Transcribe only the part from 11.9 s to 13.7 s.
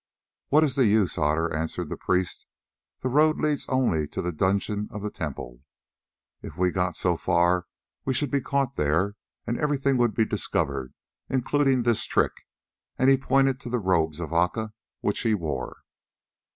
trick," and he pointed to